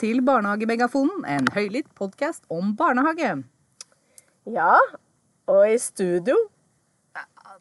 [0.00, 3.34] Til Barnehagemegafonen, en høylytt podkast om barnehage.
[4.48, 4.76] Ja,
[5.50, 6.36] og i studio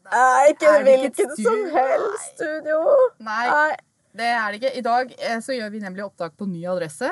[0.10, 2.78] er ikke Er hvilket som helst studio.
[3.22, 3.76] Nei,
[4.16, 4.72] det er det ikke.
[4.80, 7.12] I dag eh, så gjør vi nemlig opptak på ny adresse.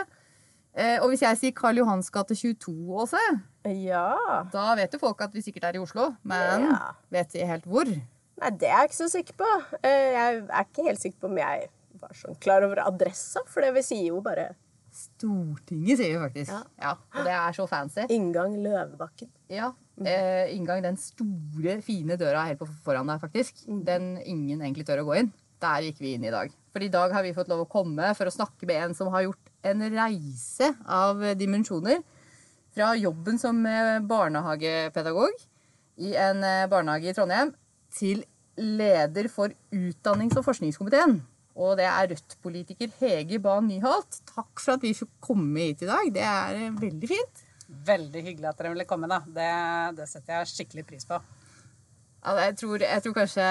[0.77, 3.21] Eh, Og hvis jeg sier Karl Johans gate 22, Åse,
[3.67, 4.45] Ja.
[4.53, 6.13] da vet jo folk at vi sikkert er i Oslo.
[6.23, 6.93] Men Ja.
[7.11, 7.85] vet de helt hvor?
[7.85, 9.51] Nei, det er jeg ikke så sikker på.
[9.83, 11.67] Eh, Jeg er ikke helt sikker på om jeg
[11.99, 14.55] var sånn klar over adressa, for det vi sier jo bare
[14.97, 16.51] Stortinget, sier vi faktisk.
[16.51, 16.61] Ja.
[16.81, 18.05] Ja, Og det er så fancy.
[18.13, 19.29] inngang Løvebakken.
[19.53, 19.71] Ja,
[20.03, 23.63] eh, Inngang den store, fine døra helt på foran deg, faktisk.
[23.85, 25.31] Den ingen egentlig tør å gå inn.
[25.61, 26.51] Der gikk vi inn i dag.
[26.73, 29.07] For i dag har vi fått lov å komme for å snakke med en som
[29.13, 32.03] har gjort en reise av dimensjoner.
[32.75, 35.33] Fra jobben som eh, barnehagepedagog
[35.97, 37.53] i en eh, barnehage i Trondheim
[37.97, 38.23] til
[38.57, 41.19] leder for utdannings- og forskningskomiteen.
[41.57, 44.19] Og det er Rødt-politiker Hege Bae Nyholt.
[44.29, 46.11] Takk for at vi fikk komme hit i dag.
[46.13, 47.43] Det er eh, veldig fint.
[47.87, 49.09] Veldig hyggelig at dere ville komme.
[49.11, 49.19] da.
[49.25, 49.49] Det,
[49.97, 51.17] det setter jeg skikkelig pris på.
[52.27, 53.43] Ja, jeg, tror, jeg tror kanskje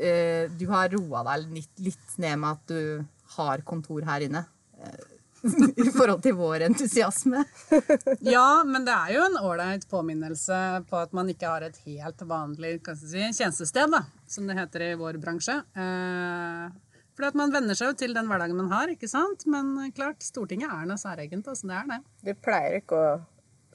[0.00, 4.44] eh, du har roa deg litt, litt ned med at du har kontor her inne.
[4.80, 5.10] eh,
[5.84, 7.42] I forhold til vår entusiasme.
[8.24, 12.22] Ja, men det er jo en ålreit påminnelse på at man ikke har et helt
[12.30, 15.58] vanlig si, tjenestested, da, som det heter i vår bransje.
[15.76, 19.46] Eh, at man venner seg jo til den hverdagen man har, ikke sant?
[19.46, 21.46] Men eh, klart, Stortinget er noe særegent.
[21.46, 22.00] Altså, det er det.
[22.26, 23.12] Du pleier ikke å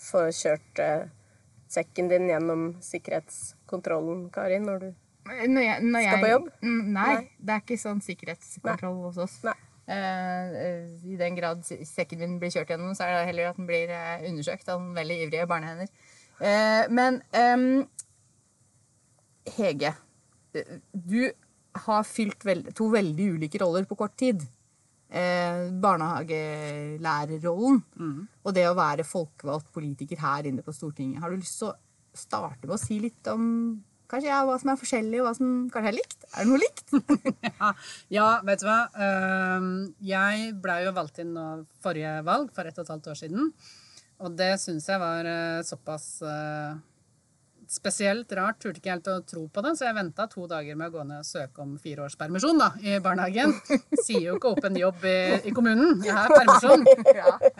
[0.03, 1.07] få kjørt eh,
[1.71, 4.89] sekken din gjennom sikkerhetskontrollen, Karin, når du
[5.29, 6.51] Når jeg, når Skal på jobb?
[6.65, 7.25] Mm, Nei, Nei.
[7.39, 9.39] det er ikke sånn sikkerhetskontroll hos oss.
[9.47, 9.55] Nei.
[9.89, 13.57] Eh, eh, I den grad sekken min blir kjørt gjennom, så er det heller at
[13.57, 13.93] den blir
[14.29, 15.89] undersøkt av noen veldig ivrige barnehender.
[16.39, 17.87] Eh, men um,
[19.55, 19.95] Hege,
[20.93, 21.31] du
[21.85, 24.39] har fylt veld to veldig ulike roller på kort tid.
[25.09, 27.79] Eh, barnehagelærerrollen
[28.45, 31.21] og det å være folkevalgt politiker her inne på Stortinget.
[31.23, 31.77] Har du lyst til å
[32.13, 33.43] starte med å si litt om
[34.09, 36.23] kanskje ja, hva som er forskjellig, og hva som kanskje er likt?
[36.33, 36.87] Er det noe likt?
[37.59, 37.73] Ja,
[38.13, 38.79] ja, vet du hva.
[39.05, 39.61] Eh,
[40.09, 41.45] jeg blei jo valgt inn nå
[41.83, 43.51] forrige valg, for ett og et halvt år siden.
[44.19, 46.71] Og det syns jeg var eh, såpass eh,
[47.69, 48.59] spesielt rart.
[48.63, 51.05] Turte ikke helt å tro på det, så jeg venta to dager med å gå
[51.07, 53.53] ned og søke om fire års permisjon da, i barnehagen.
[54.05, 55.19] Sier jo ikke opp en jobb i,
[55.49, 56.01] i kommunen.
[56.05, 56.87] Jeg har permisjon.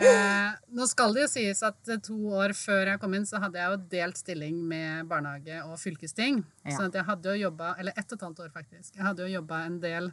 [0.00, 3.40] Eh, nå skal det jo sies at eh, to år før jeg kom inn, så
[3.42, 6.40] hadde jeg jo delt stilling med barnehage og fylkesting.
[6.64, 9.26] Sånn at jeg hadde jo jobba, eller ett og et halvt år faktisk, jeg hadde
[9.26, 10.10] jo jobba en del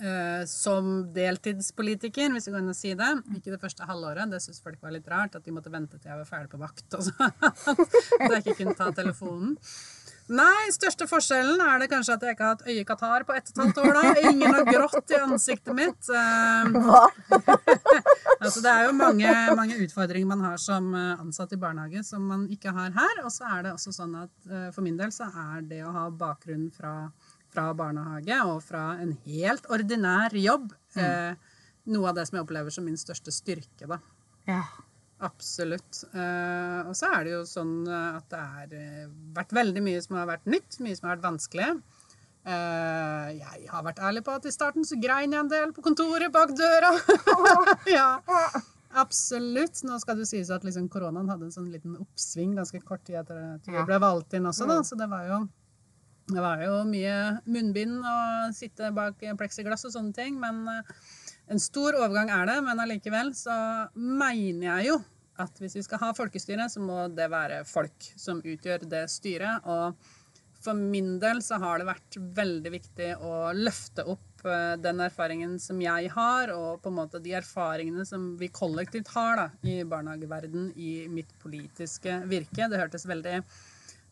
[0.00, 3.10] eh, som deltidspolitiker, hvis vi går inn og si det.
[3.36, 4.30] Ikke det første halvåret.
[4.32, 6.60] Det syntes folk var litt rart, at de måtte vente til jeg var ferdig på
[6.60, 6.86] vakt.
[6.98, 7.14] Og så.
[7.20, 9.56] at jeg ikke kunne ta telefonen.
[10.30, 13.56] Nei, største forskjellen er det kanskje at jeg ikke har hatt øyekatarr på ett og
[13.56, 13.96] et halvt år.
[13.96, 14.28] da.
[14.30, 16.10] Ingen har grått i ansiktet mitt.
[16.14, 17.00] Eh, Hva?
[18.42, 22.30] altså, det er jo mange, mange utfordringer man har som eh, ansatt i barnehage som
[22.30, 23.24] man ikke har her.
[23.24, 26.06] Og så er det også sånn at for min del så er det å ha
[26.14, 26.94] bakgrunn fra,
[27.50, 31.34] fra barnehage og fra en helt ordinær jobb eh,
[31.90, 34.00] noe av det som jeg opplever som min største styrke, da.
[34.48, 34.62] Ja.
[35.20, 36.04] Absolutt.
[36.16, 40.00] Eh, og så er det jo sånn eh, at det har eh, vært veldig mye
[40.04, 41.72] som har vært nytt, mye som har vært vanskelig.
[42.40, 45.82] Uh, jeg har vært ærlig på at i starten så grein jeg en del på
[45.84, 46.94] kontoret bak døra.
[47.98, 48.06] ja,
[48.96, 49.82] absolutt.
[49.84, 53.20] Nå skal det sies at liksom koronaen hadde en sånn liten oppsving ganske kort tid
[53.20, 54.78] etter at vi ble valgt inn også, da.
[54.88, 55.42] Så det var jo
[56.34, 57.16] det var jo mye
[57.50, 60.38] munnbind og sitte bak pleksiglass og sånne ting.
[60.42, 60.94] Men eh,
[61.50, 62.60] en stor overgang er det.
[62.66, 63.56] Men allikevel så
[63.96, 65.00] mener jeg jo
[65.40, 69.64] at hvis vi skal ha folkestyre, så må det være folk som utgjør det styret.
[69.64, 69.96] Og
[70.60, 75.56] for min del så har det vært veldig viktig å løfte opp eh, den erfaringen
[75.62, 79.80] som jeg har, og på en måte de erfaringene som vi kollektivt har da, i
[79.88, 82.68] barnehageverden i mitt politiske virke.
[82.68, 83.40] Det hørtes veldig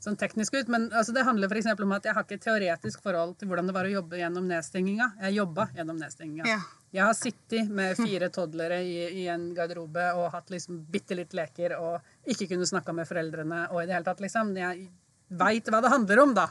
[0.03, 1.71] sånn teknisk ut, men altså, det handler f.eks.
[1.75, 4.47] om at jeg har ikke et teoretisk forhold til hvordan det var å jobbe gjennom
[4.51, 5.09] nedstenginga.
[5.27, 6.47] Jeg jobba gjennom nedstenginga.
[6.49, 6.61] Ja.
[6.95, 11.35] Jeg har sittet med fire toddlere i, i en garderobe og hatt liksom bitte litt
[11.37, 14.55] leker og ikke kunne snakka med foreldrene og i det hele tatt, liksom.
[14.57, 14.89] Jeg
[15.29, 16.47] veit hva det handler om, da.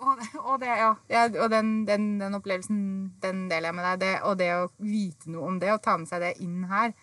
[0.00, 0.90] Og, og, det, ja.
[1.12, 2.80] ja, og den, den, den opplevelsen,
[3.20, 4.00] den deler jeg med deg.
[4.00, 6.94] Det, og det å vite noe om det, og ta med seg det inn her,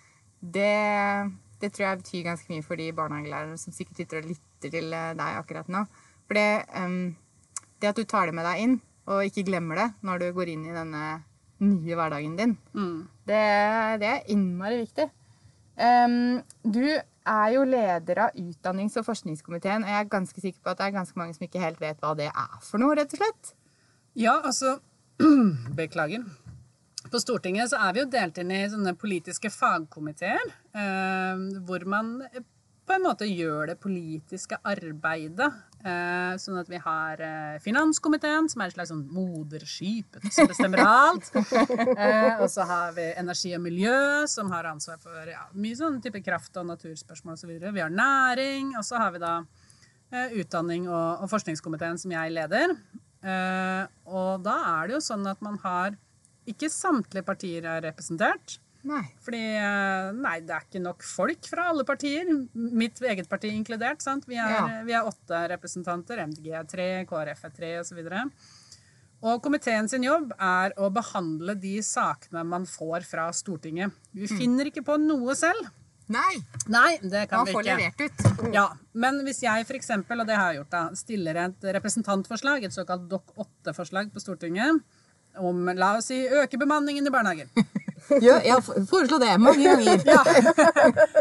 [0.41, 0.73] det,
[1.61, 4.93] det tror jeg betyr ganske mye for de barnehagelærerne som sikkert sitter og lytter til
[4.93, 5.83] eh, deg akkurat nå.
[6.27, 7.15] For det, um,
[7.81, 8.77] det at du tar det med deg inn,
[9.07, 11.03] og ikke glemmer det når du går inn i denne
[11.63, 13.07] nye hverdagen din, Mm.
[13.25, 13.43] det,
[14.01, 15.07] det er innmari viktig.
[15.77, 16.83] Um, du
[17.27, 20.85] er jo leder av utdannings- og forskningskomiteen, og jeg er ganske sikker på at det
[20.87, 23.53] er ganske mange som ikke helt vet hva det er for noe, rett og slett.
[24.17, 24.77] Ja, altså
[25.77, 26.23] Beklager.
[27.11, 30.43] På Stortinget så er vi jo delt inn i sånne politiske fagkomiteer,
[30.75, 32.17] eh, hvor man
[32.87, 35.49] på en måte gjør det politiske arbeidet.
[35.87, 40.83] Eh, sånn at vi har eh, finanskomiteen, som er et slags sånn moderskip som bestemmer
[40.83, 41.29] alt.
[41.97, 45.99] Eh, og så har vi energi og miljø, som har ansvar for ja, mye sånn
[46.03, 47.53] type kraft- og naturspørsmål osv.
[47.61, 49.33] Vi har næring, og så har vi da
[50.37, 52.75] utdanning og, forskningskomiteen, som jeg leder.
[54.07, 55.97] Og da er det jo sånn at man har
[56.47, 58.59] Ikke samtlige partier er representert.
[58.87, 59.01] Nei.
[59.25, 62.29] Fordi eh, nei, det er ikke nok folk fra alle partier.
[62.55, 64.01] Mitt eget parti inkludert.
[64.05, 64.23] sant?
[64.29, 64.83] Vi er, Ja.
[64.87, 66.21] vi er åtte representanter.
[66.29, 67.99] MDG er tre, KrF er tre osv.
[69.27, 73.91] Og komiteen sin jobb er å behandle de sakene man får fra Stortinget.
[74.13, 74.37] Vi Mm.
[74.37, 75.67] finner ikke på noe selv.
[76.07, 76.37] Nei.
[76.69, 78.53] Nei, det kan Man vi får levert ut.
[78.53, 82.63] Ja, Men hvis jeg for eksempel, og det har jeg gjort, da, stiller et representantforslag,
[82.63, 84.79] et såkalt Dok 8-forslag på Stortinget,
[85.37, 87.49] om la oss si øke bemanningen i barnehagen.
[88.23, 90.03] Ja, jeg foreslå det mange ganger.
[90.07, 90.21] Ja.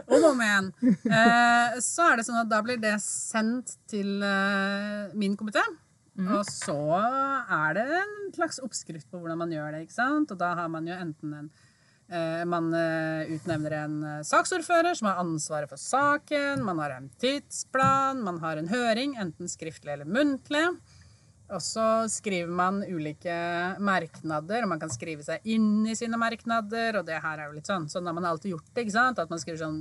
[0.07, 0.71] Om og om igjen.
[0.87, 5.65] Eh, så er det sånn at da blir det sendt til eh, min komité.
[6.17, 9.85] Og så er det en slags oppskrift på hvordan man gjør det.
[9.85, 10.33] ikke sant?
[10.33, 11.51] Og da har man jo enten en
[12.09, 16.65] eh, Man eh, utnevner en eh, saksordfører som har ansvaret for saken.
[16.65, 18.23] Man har en tidsplan.
[18.25, 20.65] Man har en høring, enten skriftlig eller muntlig.
[21.47, 23.37] Og så skriver man ulike
[23.79, 26.99] merknader, og man kan skrive seg inn i sine merknader.
[26.99, 27.87] Og det her er jo litt sånn.
[27.91, 28.83] Sånn har man alltid gjort det.
[28.83, 29.21] ikke sant?
[29.23, 29.77] At man skriver sånn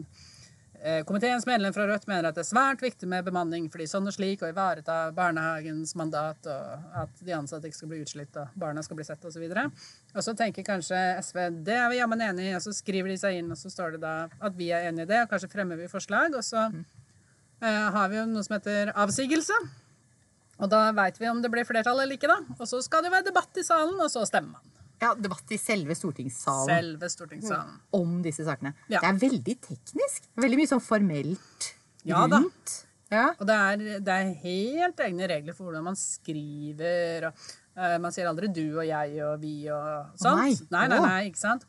[0.85, 4.05] eh, Komiteens medlem fra Rødt mener at det er svært viktig med bemanning fordi sånn
[4.05, 8.59] og slik, og ivareta barnehagens mandat, og at de ansatte ikke skal bli utslitt, og
[8.61, 9.47] barna skal bli sett, osv.
[9.47, 13.09] Og, og så tenker kanskje SV det er vi jammen enig i, og så skriver
[13.09, 15.33] de seg inn, og så står det da at vi er enig i det, og
[15.33, 19.57] kanskje fremmer vi forslag, og så eh, har vi jo noe som heter avsigelse.
[20.59, 22.37] Og da veit vi om det blir flertall eller ikke, da.
[22.59, 24.71] Og så skal det være debatt i salen, og så stemmer man.
[25.01, 27.73] Ja, debatt i selve stortingssalen Selve stortingssalen.
[27.93, 28.71] om disse sakene.
[28.87, 29.01] Ja.
[29.03, 30.29] Det er veldig teknisk.
[30.39, 31.73] Veldig mye sånn formelt
[32.07, 32.39] Ja da.
[32.39, 32.75] rundt.
[33.11, 33.25] Ja.
[33.37, 37.27] Og det er, det er helt egne regler for hvordan man skriver.
[37.27, 37.43] Og,
[37.77, 40.39] uh, man sier aldri 'du' og 'jeg' og 'vi' og sånt.
[40.39, 40.55] nei.
[40.71, 41.05] nei, nei, Å.
[41.05, 41.65] nei, ikke sant?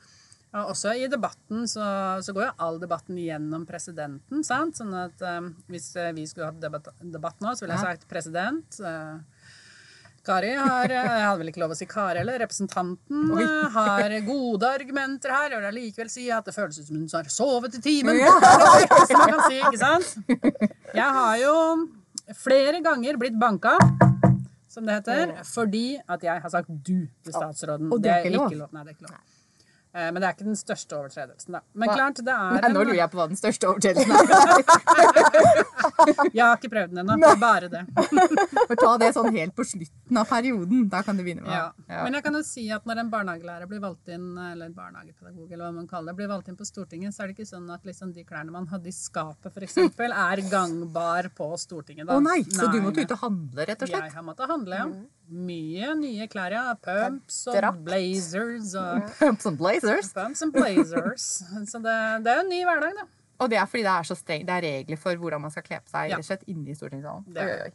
[0.56, 1.84] Og også i debatten så,
[2.24, 4.44] så går jo all debatten gjennom presidenten.
[4.46, 4.78] sant?
[4.78, 8.08] Sånn at um, hvis eh, vi skulle hatt debatt, debatt nå, så ville jeg sagt
[8.08, 8.78] president.
[8.80, 9.20] Uh,
[10.26, 12.40] Kari har eh, Jeg hadde vel ikke lov å si Kari heller.
[12.42, 13.44] Representanten Oi.
[13.76, 15.54] har gode argumenter her.
[15.58, 18.18] Vil allikevel si at det føles ut som hun har sovet i timen.
[18.18, 18.32] Ja.
[19.06, 20.16] Som man kan si, ikke sant?
[20.96, 21.54] Jeg har jo
[22.34, 23.76] flere ganger blitt banka,
[24.68, 27.92] som det heter, fordi at jeg har sagt du til statsråden.
[27.92, 28.72] Og det er ikke lov?
[28.74, 29.35] Nei, det er ikke lov.
[29.96, 31.60] Eh, Men det er ikke den største overtredelsen, da.
[31.72, 34.18] Men klart, det er Nei, nå lurer jeg på hva den største overtredelsen er.
[36.34, 37.30] Jeg har ikke prøvd den ennå.
[37.40, 37.82] Bare det.
[38.68, 40.84] For ta det sånn helt på slutten av perioden.
[40.92, 41.62] Da kan du begynne med Ja.
[41.88, 42.02] ja.
[42.04, 45.48] Men jeg kan jo si at når en barnehagelærer blir valgt inn, eller en barnehagepedagog,
[45.50, 47.68] eller hva man kaller det, blir valgt inn på Stortinget, så er det ikke sånn
[47.72, 52.04] at liksom de klærne man hadde i skapet, f.eks., er gangbar på Stortinget.
[52.08, 52.20] Å Da.
[52.28, 54.12] nei, så du måtte ut og handle, rett og Jeg slett?
[54.20, 54.86] har måttet handle, ja.
[55.26, 56.74] Mye nye klær, ja.
[56.78, 59.85] Pumps og blazers og Som blazers.
[60.16, 61.26] Pumps and blazers.
[61.72, 63.06] Så det, det er jo en ny hverdag, da.
[63.44, 65.62] Og det er fordi det er så streng, det er regler for hvordan man skal
[65.66, 66.16] kle på seg Ja.
[66.16, 67.26] rett slett inne i stortingssalen.
[67.36, 67.74] Det er.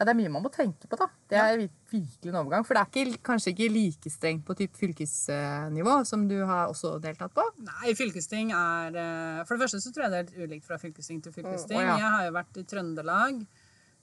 [0.00, 1.08] Ja, det er mye man må tenke på, da.
[1.28, 2.62] Det er vir- virkelig en overgang.
[2.64, 6.94] For det er ikke, kanskje ikke like strengt på typ fylkesnivå, som du har også
[7.02, 7.44] deltatt på.
[7.66, 10.78] Nei, fylkesting er eh, For det første så tror jeg det er litt ulikt fra
[10.80, 11.76] fylkesting til fylkesting.
[11.76, 11.96] Å, ja.
[12.00, 13.42] Jeg har jo vært i Trøndelag.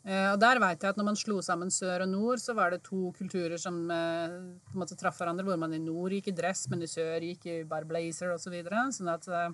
[0.08, 2.72] Eh, Og der vet jeg at når man slo sammen sør og nord, så var
[2.74, 4.38] det to kulturer som eh,
[4.72, 5.46] på en måte traff hverandre.
[5.48, 8.48] Hvor man i nord gikk i dress, men i sør gikk i bare blazer osv.
[8.48, 8.88] Så videre.
[8.96, 9.50] sånn at eh,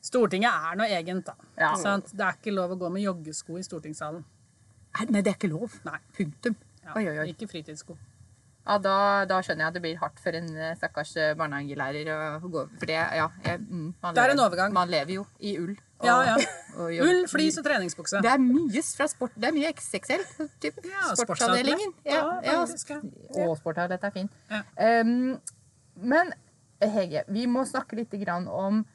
[0.00, 1.34] Stortinget er noe egent, da.
[1.60, 1.74] Ja.
[1.76, 4.22] Det er ikke lov å gå med joggesko i stortingssalen.
[5.10, 5.74] Nei, det er ikke lov.
[5.84, 5.98] Nei.
[6.16, 6.56] Punktum.
[6.80, 7.26] Ja, Oi, oi, oi.
[7.34, 7.98] Ikke fritidssko.
[8.64, 8.94] Ja, da,
[9.28, 12.08] da skjønner jeg at det blir hardt for en stakkars eh, barnehagelærer
[12.40, 14.74] å gå For det, ja jeg, mm, man er lever-.
[14.78, 15.76] Man lever jo i ull.
[16.00, 16.36] Og- Ja, ja.
[16.80, 18.20] og Ull, flis og treningsbukse.
[18.24, 19.32] Det er mye fra sport.
[19.36, 20.22] Det er mye XXL.
[20.62, 20.74] Typ.
[20.88, 21.90] Ja, Sportsavdelingen.
[22.04, 22.20] Ja, Ja,
[22.52, 22.58] ja.
[23.46, 24.28] Og sportavdelingen er fin.
[24.50, 24.60] Ja.
[25.02, 25.40] Um,
[26.00, 26.32] men
[26.80, 28.86] Hege, vi må snakke litt grann om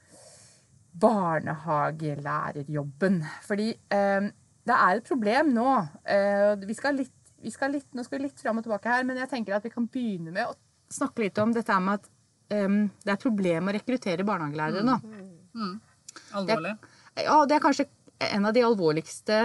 [0.95, 3.19] barnehagelærerjobben.
[3.45, 4.31] Fordi um,
[4.65, 5.67] det er et problem nå.
[6.09, 7.11] Uh, vi skal litt,
[7.43, 9.63] vi skal litt, nå skal vi litt fram og tilbake her, men jeg tenker at
[9.67, 10.53] vi kan begynne med å
[10.93, 12.05] snakke litt om dette med at
[12.65, 14.95] um, det er et problem å rekruttere barnehagelærere nå.
[16.35, 16.73] Alvorlig.
[17.23, 17.87] Ja, det er kanskje
[18.19, 19.39] en av de alvorligste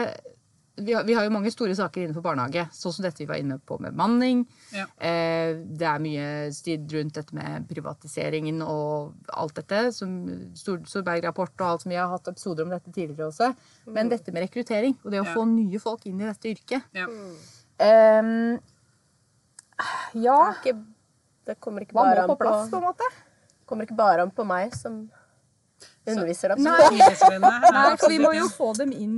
[0.81, 3.37] vi har, vi har jo mange store saker innenfor barnehage, sånn som dette vi var
[3.37, 4.47] inne på med manning.
[4.73, 4.87] Ja.
[4.97, 9.93] Eh, det er mye strid rundt dette med privatiseringen og alt dette.
[9.93, 10.15] som
[10.57, 13.51] Storberg-rapport og alt som vi har hatt episoder om dette tidligere også.
[13.93, 15.35] Men dette med rekruttering og det å Ja.
[15.35, 16.83] få nye folk inn i dette yrket.
[16.97, 17.07] Ja.
[17.81, 18.59] Um,
[20.15, 20.75] ja, Ikke,
[21.45, 23.05] det kommer ikke bare an på plass, på en måte?
[23.67, 25.11] kommer ikke bare an på meg som
[26.17, 26.63] underviser dem.
[26.67, 27.71] Nei.
[27.73, 29.17] Nei, for vi må jo få dem inn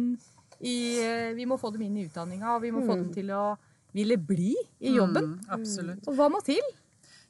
[0.60, 3.32] i, eh, vi må få dem inn i utdanninga, og vi må få dem til
[3.34, 3.56] å
[3.92, 5.34] ville bli i jobben.
[5.34, 6.06] Mm, absolutt.
[6.08, 6.62] Og hva må til?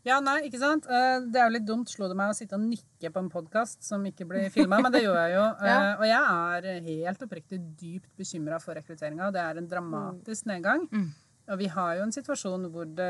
[0.05, 0.87] Ja, nei, ikke sant?
[0.91, 3.31] Eh, Det er jo litt dumt, slo det meg å sitte og nikke på en
[3.31, 5.45] podkast som ikke blir filma, men det gjør jeg jo.
[5.63, 5.97] Eh, Ja.
[5.97, 6.23] Og jeg
[6.69, 9.31] er helt oppriktig dypt bekymra for rekrutteringa.
[9.33, 10.89] Det er en dramatisk nedgang.
[10.91, 11.13] Mm.
[11.53, 13.09] Og vi har jo en situasjon hvor det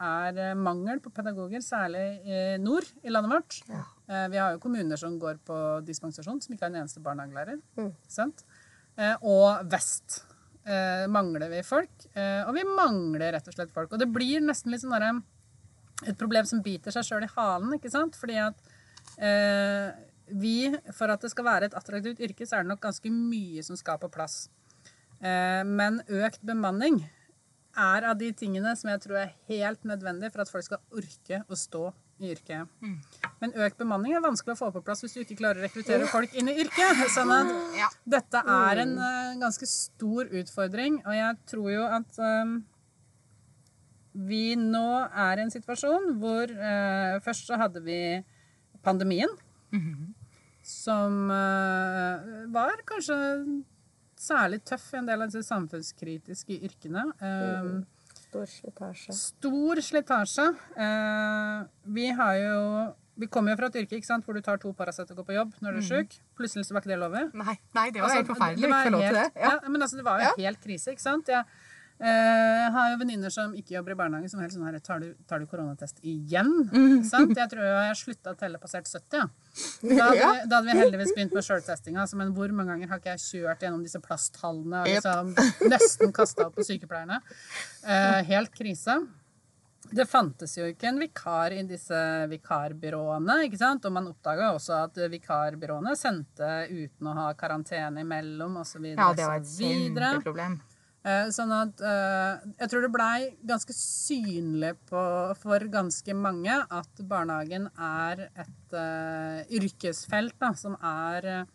[0.00, 3.58] er mangel på pedagoger, særlig i nord i landet vårt.
[3.70, 3.90] Eh,
[4.32, 7.60] Vi har jo kommuner som går på dispensasjon, som ikke har en eneste barnehagelærer.
[7.78, 7.92] Mm.
[8.10, 8.42] Sant?
[8.98, 10.24] Eh, Og vest
[10.66, 12.06] eh, mangler vi folk.
[12.14, 13.92] eh, Og vi mangler rett og slett folk.
[13.92, 15.22] Og det blir nesten litt sånn
[16.08, 17.74] et problem som biter seg sjøl i halen.
[17.76, 18.16] ikke sant?
[18.16, 18.56] Fordi at
[19.20, 19.90] eh,
[20.30, 23.62] vi, for at det skal være et attraktivt yrke, så er det nok ganske mye
[23.66, 24.48] som skal på plass.
[25.20, 27.02] Eh, men økt bemanning
[27.76, 31.42] er av de tingene som jeg tror er helt nødvendig for at folk skal orke
[31.46, 31.90] å stå
[32.20, 32.68] i yrket.
[33.40, 36.06] Men økt bemanning er vanskelig å få på plass hvis du ikke klarer å rekruttere
[36.10, 37.00] folk inn i yrket.
[37.14, 37.52] Sånn at
[38.04, 42.54] dette er en eh, ganske stor utfordring, og jeg tror jo at eh,
[44.30, 48.00] vi nå er i en situasjon hvor eh, først så hadde vi
[48.84, 49.30] pandemien,
[50.66, 53.16] som eh, var kanskje
[54.20, 57.06] særlig tøff i en del av disse samfunnskritiske yrkene.
[57.24, 57.70] Eh,
[58.30, 59.12] Stor slitasje.
[59.16, 60.44] Stor slitasje.
[60.78, 62.60] Eh, vi har jo
[63.20, 65.24] Vi kommer jo fra et yrke ikke sant, hvor du tar to Paracet og går
[65.28, 66.14] på jobb når du er sjuk.
[66.38, 67.12] Plutselig så var ikke det lov.
[67.36, 69.50] Nei, nei det var Altså, helt forferdelig det var helt- Ja.
[69.68, 70.32] men altså, det var jo Ja.
[70.46, 71.26] helt krise, ikke sant?
[71.28, 71.44] Jeg
[72.00, 75.02] eh, har jo venninner som ikke jobber i barnehage, som helst helt sånn her Tar
[75.02, 76.50] du, tar du koronatest igjen?
[76.72, 77.04] Mm.
[77.06, 77.36] Sant?
[77.36, 79.28] Jeg tror jeg slutta å telle passert 70, ja.
[79.80, 82.02] Da hadde, vi, da hadde vi heldigvis begynt med sjøltestinga.
[82.04, 85.32] Altså, men hvor mange ganger har ikke jeg kjørt gjennom disse plasthallene og liksom
[85.72, 87.20] nesten kasta opp på sykepleierne?
[87.84, 89.00] Eh, helt krise.
[89.90, 93.40] Det fantes jo ikke en vikar i disse vikarbyråene.
[93.48, 93.86] ikke sant?
[93.88, 98.92] Og man oppdaga også at vikarbyråene sendte uten å ha karantene imellom osv.
[98.92, 100.60] Ja, det var et kjempeproblem.
[101.00, 105.04] Eh, Sånn at eh, Jeg tror det blei ganske synlig på,
[105.40, 111.46] for ganske mange at barnehagen er et uh, yrkesfelt da, som er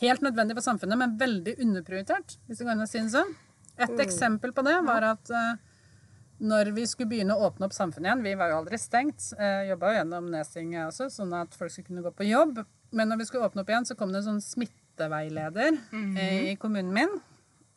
[0.00, 3.34] helt nødvendig for samfunnet, men veldig underprioritert, hvis det går an å si det sånn.
[3.80, 5.58] Et eksempel på det var at uh,
[6.40, 9.32] når vi skulle begynne å åpne opp samfunnet igjen Vi var jo aldri stengt.
[9.36, 12.62] Uh, Jobba jo gjennom nedstenging også, sånn at folk skulle kunne gå på jobb.
[12.96, 15.76] Men når vi skulle åpne opp igjen, så kom det en sånn smitteveileder
[16.18, 17.12] eh, i kommunen min.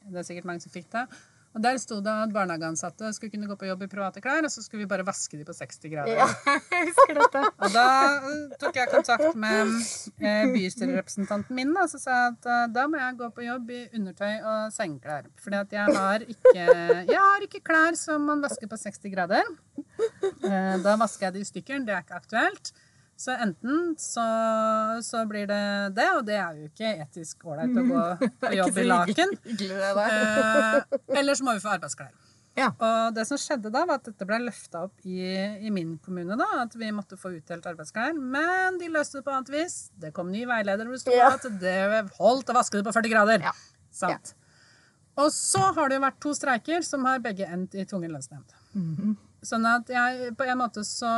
[0.10, 1.07] Det er sikkert mange som fikk det.
[1.53, 4.50] Og Der sto det at barnehageansatte skulle kunne gå på jobb i private klær, og
[4.50, 6.15] så skulle vi bare vaske de på 60 grader.
[6.17, 6.25] Ja.
[6.74, 7.43] Jeg husker dette.
[7.60, 7.83] Og da
[8.15, 9.75] eh, tok jeg kontakt med
[10.17, 13.69] eh, bystyrerepresentanten min og så sa jeg at eh, da må jeg gå på jobb
[13.69, 15.29] i undertøy og sengeklær.
[15.43, 19.53] Fordi at jeg har ikke, jeg har ikke klær som man vasker på 60 grader.
[19.77, 21.86] Eh, da vasker jeg de i stykker.
[21.86, 22.74] Det er ikke aktuelt.
[23.24, 24.24] Så enten så,
[25.06, 25.62] så blir det
[25.96, 28.01] det, og det er jo ikke etisk ålreit å gå
[28.42, 29.32] på jobb i laken.
[29.48, 30.84] Eh,
[31.20, 32.12] eller så må vi få arbeidsklær.
[32.60, 32.68] Ja.
[32.86, 35.24] Og det som skjedde da, var at dette ble løfta opp i,
[35.65, 36.36] i min kommune.
[36.38, 38.13] da, At vi måtte få utdelt arbeidsklær.
[38.13, 39.77] Men de løste det på annet vis.
[39.98, 41.32] Det kom ny veileder hvor det sto Ja.
[41.34, 43.48] at det holdt å vaske det på 40 grader.
[43.50, 43.56] Ja.
[43.94, 44.36] Sant.
[45.18, 48.53] Og så har det jo vært to streiker som har begge endt i tvungen lønnsnemnd.
[48.77, 49.15] Mhm.
[49.44, 51.10] Sånn at jeg på en måte så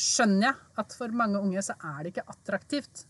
[0.00, 3.06] skjønner jeg at for mange unge så er det ikke attraktivt.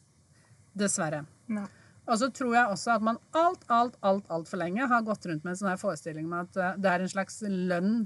[0.77, 1.25] Dessverre.
[1.49, 1.67] Nei.
[2.07, 5.27] Og så tror jeg også at man alt, alt, alt, alt for lenge har gått
[5.27, 7.97] rundt med en sånn her forestilling med at eh, det er en slags lønn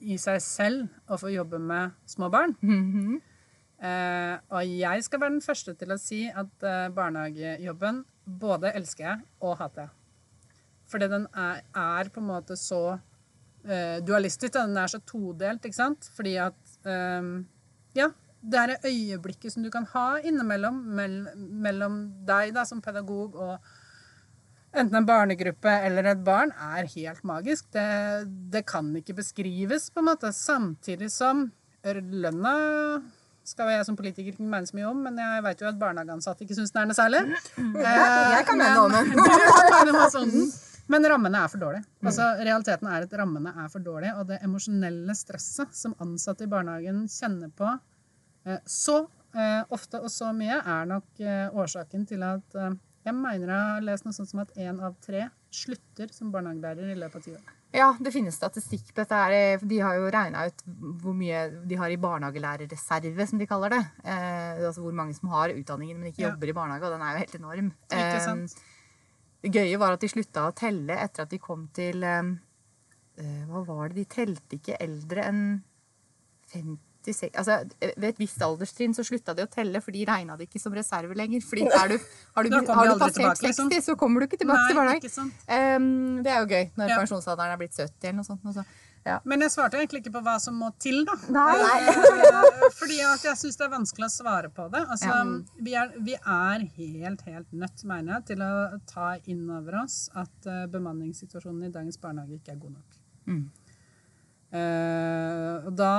[0.00, 2.54] i seg selv å få jobbe med små barn.
[2.62, 3.18] Mhm.
[3.80, 8.02] Eh, og jeg skal være den første til å si at eh, barnehagejobben
[8.40, 9.94] både elsker jeg og hater jeg.
[10.90, 12.98] Fordi den er, er på en måte så
[13.64, 14.52] eh, dualistisk.
[14.58, 16.10] Den er så todelt, ikke sant?
[16.16, 17.30] Fordi at eh,
[17.96, 18.10] Ja,
[18.40, 23.56] det er øyeblikket som du kan ha innimellom mellom deg da, som pedagog og
[24.70, 27.66] enten en barnegruppe eller et barn, er helt magisk.
[27.74, 27.86] Det,
[28.54, 30.30] det kan ikke beskrives, på en måte.
[30.32, 31.48] Samtidig som
[31.84, 32.54] lønna
[33.50, 36.44] skal jeg som politiker ikke mene så mye om, men jeg vet jo at barnehageansatte
[36.44, 37.22] ikke syns den er noe særlig.
[37.58, 40.50] Jeg kan mene noe om den.
[40.90, 41.86] Men rammene er for dårlige.
[42.02, 46.50] Altså, realiteten er at rammene er for dårlige, og det emosjonelle stresset som ansatte i
[46.50, 47.68] barnehagen kjenner på
[48.66, 48.98] så
[49.34, 52.72] eh, ofte og så mye, er nok eh, årsaken til at eh,
[53.04, 56.92] jeg mener jeg har lest noe sånt som at én av tre slutter som barnehagelærer
[56.92, 57.56] i løpet av ti år.
[57.72, 59.14] Ja, det finnes statistikk på dette.
[59.14, 59.62] her.
[59.62, 60.62] De har jo regna ut
[61.00, 63.80] hvor mye de har i barnehagelærerreserve, som de kaller det.
[64.04, 66.30] Eh, altså hvor mange som har utdanningen, men ikke Ja.
[66.32, 66.84] jobber i barnehage.
[66.88, 67.72] Og den er jo helt enorm.
[67.92, 68.56] Ikke sant?
[68.58, 72.22] Eh, det gøye var at de slutta å telle etter at de kom til eh,
[73.22, 73.96] eh, Hva var det?
[74.02, 75.62] De telte ikke eldre enn
[77.06, 77.56] 56 altså,
[77.96, 80.74] Ved et visst alderstrinn så slutta de å telle, for de regna det ikke som
[80.76, 81.40] reserve lenger.
[81.46, 81.96] Fordi du, har du,
[82.36, 83.72] har du passert tilbake, 60, liksom.
[83.88, 85.42] så kommer du ikke tilbake til Nei, sant.
[85.48, 87.00] Ehm, det er jo gøy når Ja.
[87.02, 88.44] pensjonsalderen er blitt 70 eller noe sånt.
[88.44, 88.78] Noe sånt.
[89.06, 89.18] ja.
[89.24, 91.14] Men jeg svarte egentlig ikke på hva som må til, da.
[91.32, 91.54] Nei.
[91.56, 94.82] Eh, Fordi at jeg syns det er vanskelig å svare på det.
[94.86, 95.22] Altså, Ja.
[95.64, 98.52] vi, er, vi er helt, helt nødt, mener jeg, til å
[98.90, 103.00] ta inn over oss at eh, bemanningssituasjonen i dagens barnehage ikke er god nok.
[103.30, 103.42] Mm.
[104.50, 105.92] Uh, og da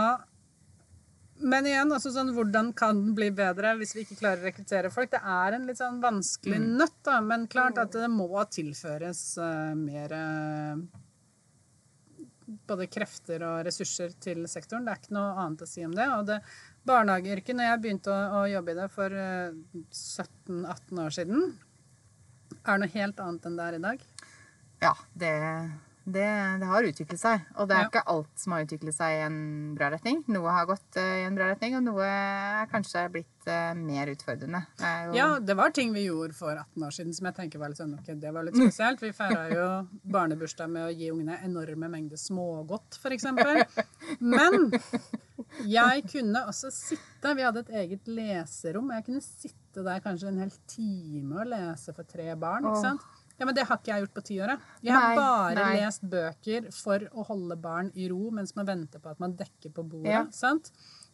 [1.41, 4.91] Men igjen, altså sånn, hvordan kan den bli bedre hvis vi ikke klarer å rekruttere
[4.93, 5.11] folk?
[5.13, 9.71] Det er en litt sånn vanskelig nøtt, da, men klart at det må tilføres uh,
[9.77, 10.75] mer uh,
[12.69, 14.85] både krefter og ressurser til sektoren.
[14.85, 16.07] Det er ikke noe annet å si om det.
[16.13, 16.39] Og det
[16.87, 19.53] barnehageyrket, når jeg begynte å, å jobbe i det for uh,
[19.89, 21.45] 17-18 år siden,
[22.61, 24.03] er noe helt annet enn det er i dag.
[24.81, 25.31] Ja, det,
[26.05, 26.25] det,
[26.61, 27.43] det har utviklet seg.
[27.61, 27.89] Og det er Ja.
[27.89, 30.23] ikke alt som har utviklet seg i en bra retning.
[30.27, 34.09] Noe har gått eh, i en bra retning, og noe er kanskje blitt eh, mer
[34.13, 34.63] utfordrende.
[34.81, 37.59] Det jo, Ja, det var ting vi gjorde for 18 år siden som jeg tenker
[37.61, 39.01] var litt sånn, okay, det var litt spesielt.
[39.05, 39.67] Vi feira jo
[40.17, 43.29] barnebursdag med å gi ungene enorme mengder smågodt, f.eks.
[44.19, 44.71] Men
[45.67, 48.89] jeg kunne også sitte Vi hadde et eget leserom.
[48.89, 52.65] og Jeg kunne sitte der kanskje en hel time og lese for tre barn.
[52.65, 53.01] ikke sant?
[53.05, 53.20] sant?
[53.41, 54.51] Ja, Men det har ikke jeg gjort på ti år.
[54.53, 54.93] jeg.
[54.93, 55.75] Har Nei, bare nei.
[55.81, 59.73] lest bøker for å holde barn i ro mens man venter på at man dekker
[59.73, 60.11] på bordet.
[60.13, 60.25] Ja.
[60.31, 60.69] sant?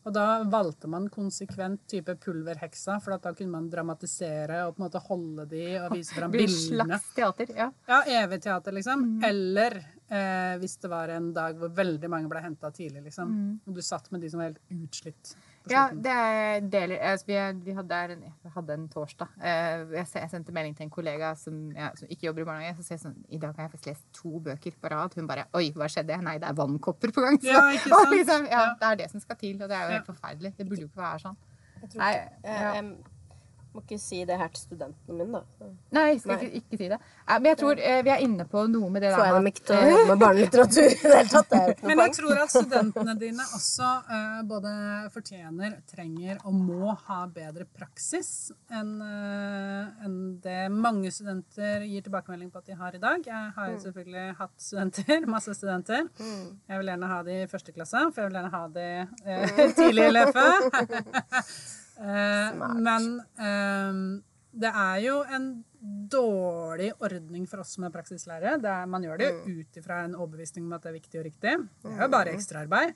[0.08, 4.86] Og da valgte man konsekvent type pulverheksa, for da kunne man dramatisere og på en
[4.86, 6.86] måte holde de og vise fram bildene.
[7.00, 7.52] slags teater.
[7.58, 7.72] Ja.
[7.90, 9.04] Ja, evig teater, liksom.
[9.18, 9.26] Mm.
[9.28, 9.76] Eller
[10.08, 13.60] eh, hvis det var en dag hvor veldig mange ble henta tidlig, liksom.
[13.68, 15.36] Og du satt med de som var helt utslitt.
[15.74, 19.28] Ja, det er deler altså, vi, vi hadde, der en, vi, hadde en torsdag.
[19.42, 22.78] Eh, jeg, jeg sendte melding til en kollega som, ja, som ikke jobber i barnehage.
[22.78, 25.14] Så sier jeg sånn I dag har jeg faktisk lest to bøker på rad.
[25.16, 26.18] Hun bare Oi, hva skjedde?
[26.24, 27.38] Nei, det er vannkopper på gang.
[27.42, 28.14] Så, Ja, ikke sant?
[28.16, 28.74] liksom, ja, Ja.
[28.80, 29.56] det er det som skal til.
[29.62, 30.00] Og det er jo Ja.
[30.00, 30.54] helt forferdelig.
[30.58, 31.38] Det burde jo ikke være sånn.
[31.82, 32.82] Jeg, tror Nei, jeg, ja.
[33.78, 35.70] Må ikke si det her til studentene mine, da.
[35.94, 36.48] Nei, jeg skal Nei.
[36.48, 36.98] ikke, ikke si det.
[37.30, 39.50] Men jeg tror eh, vi er inne på noe med det Får jeg der dem
[39.52, 41.56] ikke til å jobbe med barnelitteratur i det hele tatt?
[41.58, 44.74] Er Men jeg tror at studentene dine også eh, både
[45.14, 48.32] fortjener, trenger og må ha bedre praksis
[48.74, 53.24] enn eh, enn det mange studenter gir tilbakemelding på at de har i dag.
[53.28, 56.08] Jeg har jo selvfølgelig hatt studenter, masse studenter.
[56.18, 58.88] Jeg vil gjerne ha de i første klasse, for jeg vil gjerne ha de
[59.26, 60.72] eh, tidlig i løpet.
[61.98, 63.08] Eh, men
[63.42, 64.02] eh,
[64.58, 65.48] det er jo en
[66.12, 68.58] dårlig ordning for oss som er praksislærere.
[68.62, 71.22] Det er, man gjør det jo ut ifra en overbevisning om at det er viktig
[71.22, 71.56] og riktig.
[71.84, 72.96] Det er jo bare ekstraarbeid.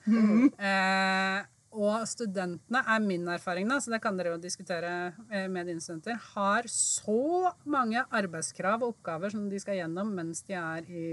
[0.72, 5.70] Eh, og studentene, er min erfaring, da, så det kan dere jo diskutere eh, med
[5.70, 10.90] dine studenter, har så mange arbeidskrav og oppgaver som de skal gjennom mens de er
[10.92, 11.06] i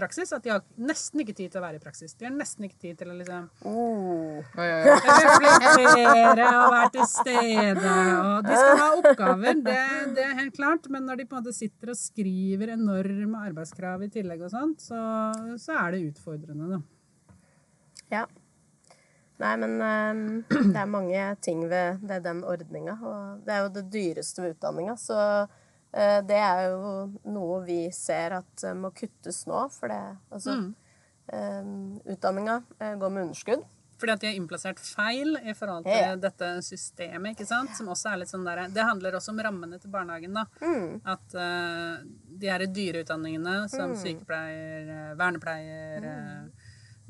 [0.00, 2.14] praksis, at de har nesten ikke tid til å være i praksis.
[2.16, 4.40] De har nesten ikke tid til å liksom Oh.
[4.56, 7.92] Reflektere og være til stede.
[7.92, 9.78] Og de skal ha oppgaver, det,
[10.16, 10.88] det er helt klart.
[10.88, 14.80] Men når de på en måte sitter og skriver enorme arbeidskrav i tillegg og sånt,
[14.80, 15.00] så,
[15.60, 16.80] så er det utfordrende, da.
[18.10, 18.24] Ja.
[19.40, 22.98] Nei, men ehm, det er mange ting ved, ved den ordninga.
[23.00, 24.98] Og det er jo det dyreste ved utdanninga.
[25.00, 25.16] Så
[25.96, 26.94] eh, det er jo
[27.32, 29.64] noe vi ser at eh, må kuttes nå.
[29.72, 30.00] For det
[30.30, 30.58] Altså
[31.32, 33.64] um, Utdanninga eh, går med underskudd.
[34.00, 36.14] Fordi at de har innplassert feil i forhold til Ja.
[36.16, 37.74] dette systemet, ikke sant?
[37.76, 40.46] Som også er litt sånn der, Det handler også om rammene til barnehagen, da.
[41.04, 42.00] At uh,
[42.40, 46.59] de her dyre utdanningene som sykepleier, eh, vernepleier, eh,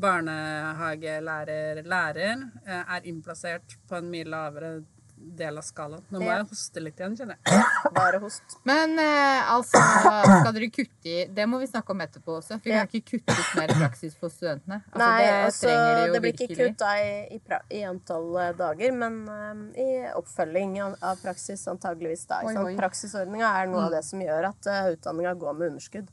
[0.01, 4.79] barnehagelærer, lærer, eh, er innplassert på en mye lavere
[5.21, 6.03] del av skalaen.
[6.09, 6.37] Nå må Ja.
[6.39, 7.65] jeg hoste litt igjen, kjenner jeg.
[7.95, 8.57] Bare host.
[8.65, 9.81] Men eh, altså,
[10.25, 12.57] skal dere kutte i Det må vi snakke om etterpå også.
[12.57, 14.81] For vi kan ikke kutte ut mer praksis for studentene.
[14.91, 17.41] Altså, Nei, det altså, trenger de jo det blir ikke kutta i, i,
[17.81, 22.43] i antall eh, dager, men um, i oppfølging av, praksis antageligvis da.
[22.81, 26.09] Praksisordninga er noe av det som gjør at uh, utdanninga går med underskudd.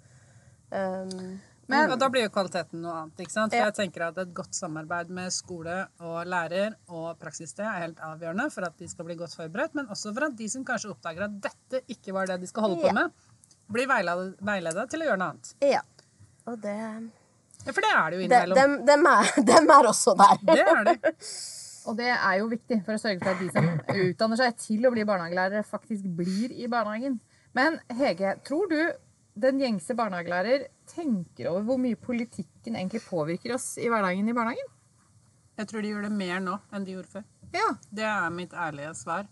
[0.67, 3.17] Um, Men Og da blir jo kvaliteten noe annet.
[3.25, 3.51] ikke sant?
[3.51, 3.65] For Ja.
[3.65, 8.49] jeg tenker at Et godt samarbeid med skole og lærer og praksissted er helt avgjørende
[8.53, 11.23] for at de skal bli godt forberedt, men også for at de som kanskje oppdager
[11.27, 12.87] at dette ikke var det de skal holde Ja.
[12.89, 13.11] på med,
[13.69, 15.53] blir veileda til å gjøre noe annet.
[15.61, 15.81] ja.
[16.47, 16.77] Og det
[17.65, 18.55] Ja, For det er det jo de, innimellom.
[18.55, 20.37] dem, dem, er, dem er også der.
[20.55, 21.15] Det er det.
[21.87, 24.85] Og det er jo viktig for å sørge for at de som utdanner seg til
[24.87, 27.19] å bli barnehagelærere, faktisk blir i barnehagen.
[27.53, 28.93] Men Hege, tror du
[29.41, 34.73] den gjengse barnehagelærer tenker over hvor mye politikken egentlig påvirker oss i hverdagen i barnehagen?
[35.57, 37.25] Jeg tror de gjør det mer nå enn de gjorde før.
[37.53, 37.67] Ja.
[37.89, 39.27] Det er mitt ærlige svar.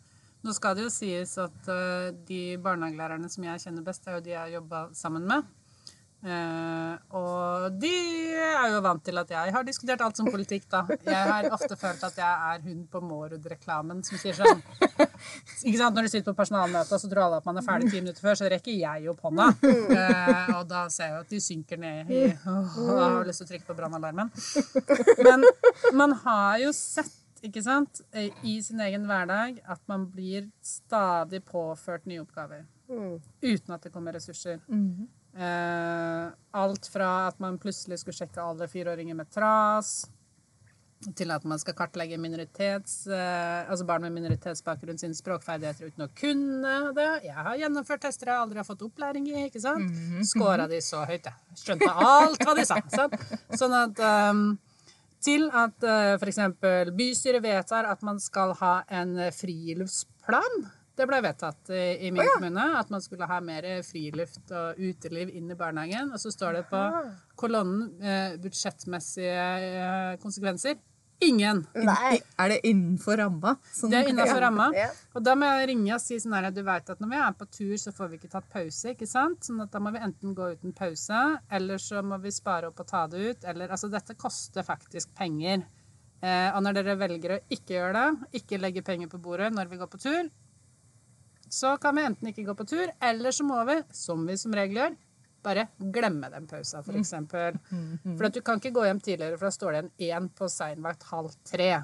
[0.46, 4.26] Nå skal det jo sies at eh, de barnehagelærerne som jeg kjenner best, er jo
[4.26, 5.46] de jeg har jobba sammen med.
[6.26, 7.92] Eh, og de
[8.34, 10.80] er jo vant til at jeg har diskutert alt som politikk, da.
[11.06, 14.64] Jeg har ofte følt at jeg er hun på Mårud-reklamen som sier sånn
[15.68, 18.02] Ikke sant, Når du sitter på personalmøte, så tror alle at man er ferdig ti
[18.02, 19.52] minutter før, så rekker jeg opp hånda.
[19.66, 23.44] Eh, og da ser jeg jo at de synker ned i åh, Jeg har lyst
[23.44, 24.32] til å trykke på brannalarmen.
[25.28, 25.46] Men
[25.94, 27.14] man har jo sett
[27.46, 28.02] ikke sant,
[28.42, 32.66] i sin egen hverdag at man blir stadig påført nye oppgaver.
[33.46, 34.58] Uten at det kommer ressurser.
[35.36, 40.06] Eh, alt fra at man plutselig skulle sjekke alle fireåringer med tras,
[41.20, 46.14] til at man skal kartlegge minoritets, eh, altså barn med minoritetsbakgrunn sine språkferdigheter uten å
[46.18, 47.10] kunne det.
[47.28, 49.36] Jeg har gjennomført tester jeg aldri har fått opplæring i.
[49.50, 49.92] ikke sant?
[50.26, 51.60] Skåra de så høyt, jeg.
[51.62, 52.80] Skjønte alt hva de sa.
[52.96, 53.20] Sant?
[53.60, 54.48] Sånn at um,
[55.26, 56.42] til at uh, f.eks.
[56.96, 60.66] bystyret vedtar at man skal ha en friluftsplan.
[60.96, 65.34] Det ble vedtatt i, i min kommune at man skulle ha mer friluft og uteliv
[65.36, 66.14] inn i barnehagen.
[66.16, 66.82] Og så står det på
[67.42, 70.78] kolonnen eh, budsjettmessige eh, konsekvenser.
[71.24, 71.62] Ingen.
[71.80, 72.18] Nei.
[72.44, 73.54] Er det innenfor ramma?
[73.72, 74.66] Sånn- Det er innenfor ramma.
[74.76, 74.90] Ja.
[75.16, 77.38] Og da må jeg ringe og si sånn her, du vet at når vi er
[77.40, 78.92] på tur, så får vi ikke tatt pause.
[78.92, 79.40] ikke sant?
[79.48, 81.22] Sånn at da må vi enten gå uten pause,
[81.56, 83.48] eller så må vi spare opp og ta det ut.
[83.48, 85.64] Eller, altså dette koster faktisk penger.
[86.22, 89.72] Eh, og når dere velger å ikke gjøre det, ikke legge penger på bordet når
[89.72, 90.30] vi går på tur,
[91.50, 94.54] så kan vi enten ikke gå på tur, eller så må vi, som vi som
[94.56, 94.96] regel gjør,
[95.46, 97.60] bare glemme den pausa, for eksempel.
[98.18, 100.50] For at du kan ikke gå hjem tidligere, for da står det en én på
[100.50, 101.84] seinvakt halv tre.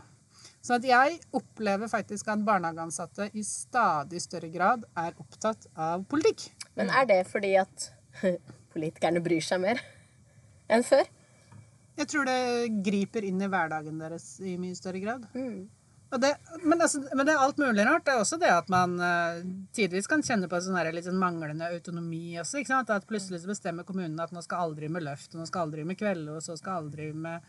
[0.61, 6.51] Så at jeg opplever faktisk at barnehageansatte i stadig større grad er opptatt av politikk.
[6.77, 7.89] Men er det fordi at
[8.73, 9.81] politikerne bryr seg mer
[10.71, 11.05] enn før?
[11.97, 15.25] Jeg tror det griper inn i hverdagen deres i mye større grad.
[15.35, 15.65] Og
[16.19, 18.03] det, men, altså, men det er alt mulig rart.
[18.05, 19.39] Det er også det at man uh,
[19.75, 22.59] tidvis kan kjenne på sånn litt sånn manglende autonomi også.
[22.59, 22.91] ikke sant?
[22.91, 25.65] At plutselig så bestemmer kommunen at nå skal alle drive med løft, og nå skal
[25.65, 27.47] alle drive med kvelde, og så skal alle drive med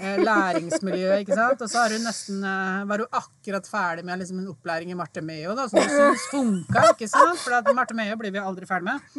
[0.00, 1.62] uh, læringsmiljø, ikke sant?
[1.62, 5.54] Og så nesten, uh, var hun akkurat ferdig med liksom, en opplæring i Marte Meo,
[5.54, 7.38] da, som hun syntes funka, ikke sant?
[7.46, 9.10] For at Marte Meo blir vi aldri ferdig med.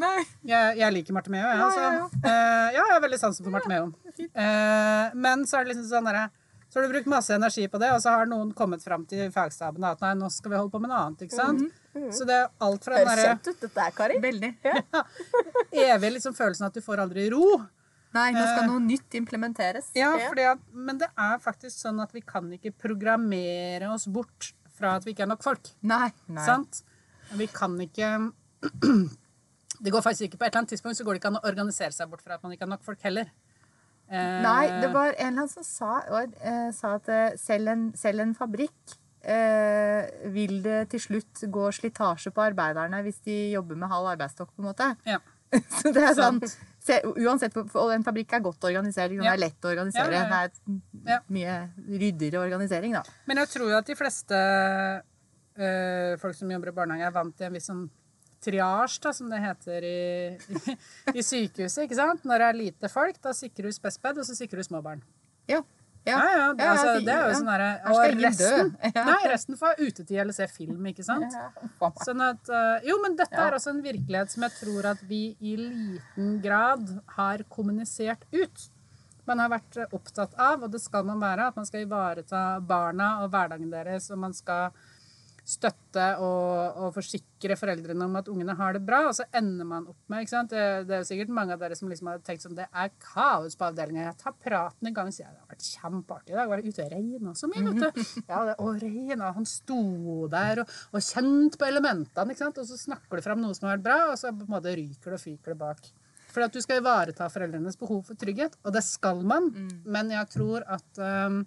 [0.51, 1.63] Jeg, jeg liker Marte Meo, jeg.
[1.63, 1.85] Ja, Altså.
[1.85, 3.93] ja, Eh, ja, jeg har veldig sansen for Marte Meo.
[5.15, 6.27] Men så er det liksom sånn derre
[6.75, 9.29] så har du brukt masse energi på det, og så har noen kommet fram til
[9.31, 11.21] fagstaben at nei, nå skal vi holde på med noe annet.
[11.23, 11.61] ikke sant?
[12.11, 14.17] Så det er alt fra den Høres derre kjent ut, dette her, Kari.
[14.25, 14.49] Veldig.
[15.85, 17.45] evige liksom, følelsen at du får aldri ro.
[18.15, 19.87] Nei, nå skal noe nytt implementeres.
[19.95, 20.27] Ja, Ja.
[20.27, 24.97] fordi at, Men det er faktisk sånn at vi kan ikke programmere oss bort fra
[24.99, 25.71] at vi ikke er nok folk.
[25.87, 26.11] Nei.
[26.27, 26.45] Nei.
[26.45, 26.83] Sant?
[27.31, 28.11] Vi kan ikke
[29.85, 31.47] Det går faktisk ikke På et eller annet tidspunkt så går det ikke an å
[31.49, 33.31] organisere seg bort fra at man ikke er nok folk heller.
[34.09, 38.21] Nei, det var en eller annen som sa, eh, sa at eh, selv en, selv
[38.21, 38.93] en fabrikk
[39.25, 44.53] eh, vil det til slutt gå slitasje på arbeiderne hvis de jobber med halv arbeidsstokk,
[44.53, 44.91] på en måte.
[45.09, 45.19] Ja.
[45.79, 49.09] Så det er sånn se, Uansett, og en fabrikk er godt organisert.
[49.09, 49.23] den?
[49.25, 50.21] Det er lett å organisere.
[50.91, 51.57] Det er mye
[51.89, 53.03] ryddigere organisering, da.
[53.29, 54.41] Men jeg tror jo at de fleste
[55.57, 57.87] øh, folk som jobber i barnehage, er vant til en viss sånn
[58.41, 60.75] triasj, da, som det heter i, i,
[61.15, 61.85] i sykehuset.
[61.85, 62.23] ikke sant?
[62.27, 65.01] Når det er lite folk, da sikrer du spesped, og så sikrer du små barn.
[65.47, 65.61] Ja.
[66.05, 67.37] Ja, ja, det, Ja, altså, det er jo ja.
[67.39, 69.05] sånn derre Og resten, Ja.
[69.07, 71.33] nei, resten får utetid eller se film, ikke sant?
[71.33, 71.89] Ja.
[72.05, 73.47] Sånn at, eh, jo, men dette Ja.
[73.47, 78.67] er også en virkelighet som jeg tror at vi i liten grad har kommunisert ut.
[79.25, 83.23] Man har vært opptatt av, og det skal man være, at man skal ivareta barna
[83.23, 84.69] og hverdagen deres, og man skal
[85.45, 89.85] støtte og, og forsikre foreldrene om at ungene har det bra, og så ender man
[89.91, 90.41] opp med ikke?
[90.49, 92.93] Det, det er jo sikkert mange av dere som liksom har tenkt sånn Det er
[93.03, 94.07] kaos på avdelinga.
[94.07, 96.49] Jeg tar praten en gang og sier det har vært kjempeartig i dag.
[96.49, 98.01] Var det ute og regna så mye, vet du?
[98.31, 99.29] Ja, det, og regna.
[99.35, 99.81] Han sto
[100.31, 102.63] der og, og kjent på elementene, ikke sant?
[102.63, 104.73] Og så snakker du fram noe som har vært bra, og så på en måte
[104.73, 105.93] ryker det og fyker det bak.
[106.35, 109.53] For at du skal ivareta foreldrenes behov for trygghet, og det skal man,
[109.87, 111.45] men jeg tror at um,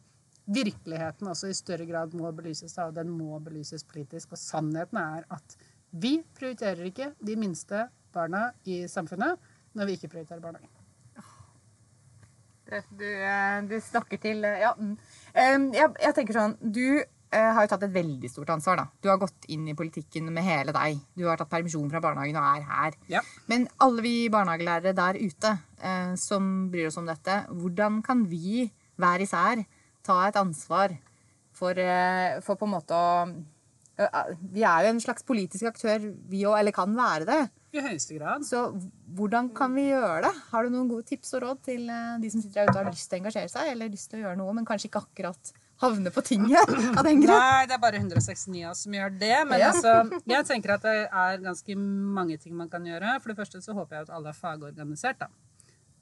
[0.48, 4.32] virkeligheten også i større grad må belyses, og den må belyses politisk.
[4.32, 5.56] Og sannheten er at
[5.92, 9.38] vi prioriterer ikke de minste barna i samfunnet
[9.76, 10.74] når vi ikke prioriterer barnehagen.
[12.68, 14.74] Du, eh, du snakker til eh, Ja.
[14.76, 14.98] mm.
[15.72, 18.76] Jeg, jeg tenker sånn Du eh, har jo tatt et veldig stort ansvar.
[18.76, 18.84] da.
[19.00, 21.00] Du har gått inn i politikken med hele deg.
[21.16, 22.98] Du har tatt permisjon fra barnehagen og er her.
[23.08, 23.22] Ja.
[23.48, 28.68] Men alle vi barnehagelærere der ute eh, som bryr oss om dette, hvordan kan vi
[29.00, 29.64] hver især
[30.09, 30.97] ta et ansvar
[31.59, 33.12] for, eh, for på en måte å
[34.55, 37.38] Vi er jo en slags politisk aktør, vi òg, eller kan være det.
[37.75, 38.44] I høyeste grad.
[38.47, 38.61] Så
[39.18, 40.31] hvordan kan vi gjøre det?
[40.53, 42.85] Har du noen gode tips og råd til eh, de som sitter der ute og
[42.87, 45.03] har lyst til å engasjere seg, eller lyst til å gjøre noe, men kanskje ikke
[45.03, 45.51] akkurat
[45.83, 47.35] havne på tinget av den grunn?
[47.42, 49.35] Nei, det er bare 169 av oss som gjør det.
[49.51, 49.73] Men Ja.
[49.75, 51.77] altså, jeg tenker at det er ganske
[52.23, 53.18] mange ting man kan gjøre.
[53.21, 55.18] For det første så håper jeg at alle er fagorganisert.
[55.27, 55.29] da.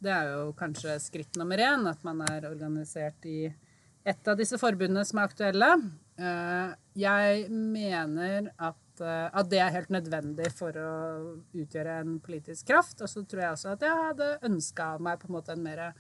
[0.05, 3.47] Det er jo kanskje skritt nummer én, at man er organisert i
[4.07, 5.71] et av disse forbundene som er aktuelle.
[6.17, 10.93] Eh, Jeg mener at, eh, at det er helt nødvendig for å
[11.53, 13.03] utgjøre en politisk kraft.
[13.03, 15.93] Og så tror jeg også at jeg hadde ønska meg på en måte en mer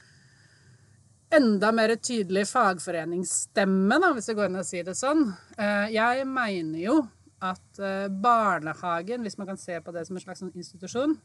[1.36, 5.34] enda mer tydelig fagforeningsstemme, da, hvis det går an å si det sånn.
[5.58, 7.08] Eh, Jeg mener jo
[7.42, 11.18] at eh, barnehagen, hvis man kan se på det som en slags sånn institusjon,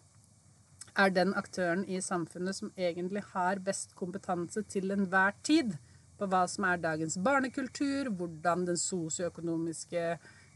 [0.98, 5.78] er den aktøren i samfunnet som egentlig har best kompetanse til enhver tid
[6.22, 10.06] på hva som er dagens barnekultur, hvordan den sosioøkonomiske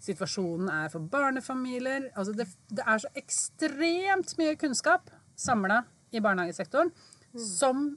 [0.05, 2.11] situasjonen er for barnefamilier.
[2.13, 5.83] Altså det, det er så ekstremt mye kunnskap samla
[6.15, 6.93] i barnehagesektoren
[7.35, 7.95] som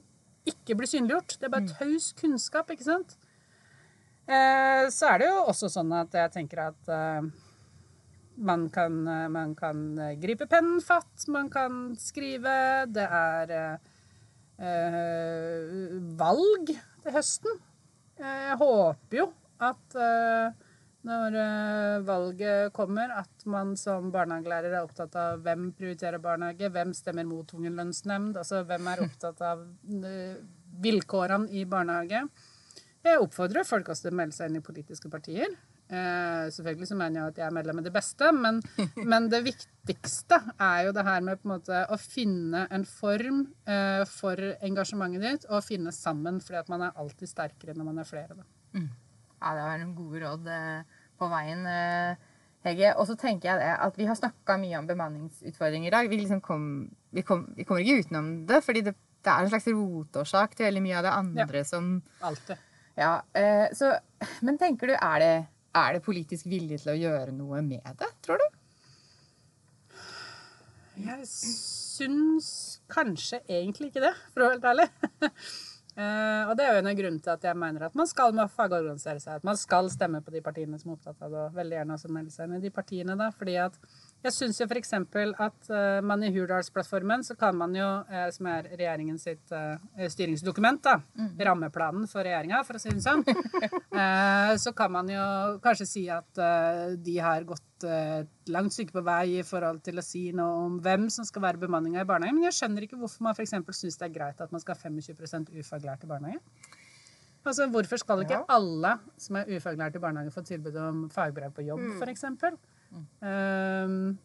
[0.49, 1.37] ikke blir synliggjort.
[1.37, 3.15] Det er bare taus kunnskap, ikke sant?
[4.29, 7.29] Eh, så er det jo også sånn at jeg tenker at eh,
[8.39, 9.81] man kan, eh, man kan
[10.21, 12.85] gripe pennen fatt, man kan skrive.
[12.93, 13.89] Det er eh,
[14.69, 16.73] eh, valg
[17.09, 17.61] til høsten.
[18.19, 19.29] Jeg håper jo
[19.63, 20.67] at eh,
[21.07, 26.93] når eh, valget kommer, at man som barnehagelærer er opptatt av hvem prioriterer barnehage, hvem
[26.95, 29.63] stemmer mot tvungen lønnsnemnd, altså hvem er opptatt av
[30.03, 30.37] eh,
[30.83, 32.25] vilkårene i barnehage.
[33.03, 35.55] Jeg oppfordrer folk også til å melde seg inn i politiske partier.
[35.89, 38.61] Eh, selvfølgelig så mener jeg at jeg er medlem i det beste, men,
[39.11, 43.43] men det viktigste er jo det her med på en måte å finne en form
[43.65, 44.37] eh, for
[44.69, 48.37] engasjementet ditt, og finne sammen, fordi at man er alltid sterkere når man er flere.
[48.37, 48.47] Da.
[49.39, 52.29] Ja, det var noen gode råd eh, på veien, eh,
[52.67, 52.93] Hege.
[52.99, 56.09] Og så tenker jeg det at vi har snakka mye om bemanningsutfordringer i dag.
[56.11, 56.63] Vi, liksom kom,
[57.15, 60.67] vi, kom, vi kommer ikke utenom det, fordi det, det er en slags rotårsak til
[60.67, 62.65] veldig mye av det andre som Alltid.
[62.99, 63.93] Ja, eh, så,
[64.43, 65.33] Men tenker du, er det,
[65.75, 68.47] er det politisk vilje til å gjøre noe med det, tror du?
[70.99, 72.51] Jeg syns
[72.91, 74.89] kanskje egentlig ikke det, for å være helt ærlig.
[75.99, 78.37] Eh, og det er jo en av grunnene til at jeg mener at man skal
[78.53, 79.41] fagorganisere seg.
[79.41, 81.97] At man skal stemme på de partiene som er opptatt av det, og veldig gjerne
[81.97, 83.17] også melde seg inn i de partiene.
[83.19, 83.75] da, fordi at
[84.25, 84.93] jeg syns jo f.eks.
[84.97, 90.07] at uh, man i Hurdalsplattformen så kan man jo, uh, som er regjeringens sitt eh,
[90.11, 90.97] styringsdokument, da,
[91.49, 93.23] rammeplanen for regjeringa, for å si det sånn,
[94.63, 95.23] så kan man jo
[95.63, 96.41] kanskje si at
[96.99, 100.79] de har gått et langt stykke på vei i forhold til å si noe om
[100.83, 102.39] hvem som skal være bemanninga i barnehagen.
[102.39, 103.55] Men jeg skjønner ikke hvorfor man f.eks.
[103.77, 106.41] syns det er greit at man skal ha 25 ufaglært i barnehage.
[107.47, 108.45] Altså, Hvorfor skal ikke Ja.
[108.49, 112.25] alle som er ufaglært i barnehage, få tilbud om fagbrev på jobb, for f.eks.?
[112.89, 114.17] Um,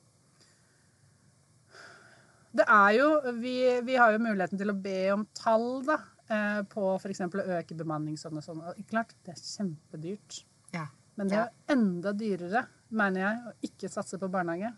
[2.55, 3.09] det er jo
[3.43, 5.99] vi, vi har jo muligheten til å be om tall da,
[6.31, 7.25] eh, på f.eks.
[7.27, 8.63] å øke bemanning sånn og sånn.
[8.63, 10.45] Og klart, det er kjempedyrt.
[10.75, 10.87] Ja.
[11.19, 14.71] Men det er jo enda dyrere, mener jeg, å ikke satse på barnehage.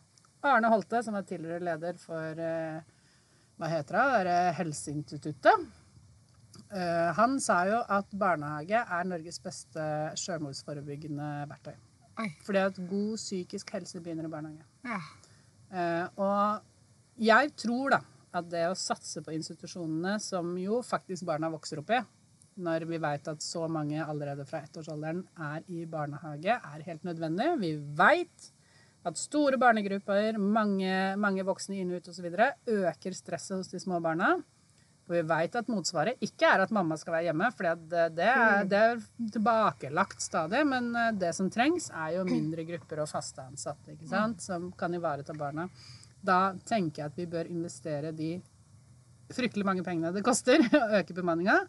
[0.46, 2.78] Arne Holte, som er tidligere leder for eh,
[3.56, 5.66] hva heter det, er Helseinstituttet,
[6.70, 9.88] eh, han sa jo at barnehage er Norges beste
[10.22, 11.76] selvmordsforebyggende verktøy.
[12.22, 12.30] Oi.
[12.46, 14.66] Fordi at god psykisk helse begynner i barnehage.
[14.86, 15.00] Ja.
[15.66, 18.02] Uh, og jeg tror da
[18.36, 22.00] at det å satse på institusjonene som jo faktisk barna vokser opp i,
[22.56, 27.48] når vi vet at så mange allerede fra ettårsalderen er i barnehage, er helt nødvendig.
[27.60, 28.50] Vi vet
[29.06, 32.26] at store barnegrupper, mange, mange voksne inn og ut osv.
[32.66, 34.34] øker stresset hos de små barna.
[35.06, 38.26] Og vi vet at motsvaret ikke er at mamma skal være hjemme, for det, det,
[38.26, 39.04] er, det er
[39.36, 40.64] tilbakelagt stadig.
[40.66, 44.42] Men eh, det som trengs, er jo mindre grupper og faste ansatte ikke sant?
[44.42, 45.68] som kan ivareta barna.
[46.26, 48.34] Da tenker jeg at vi bør investere de
[49.34, 51.60] fryktelig mange pengene det koster å øke bemanninga.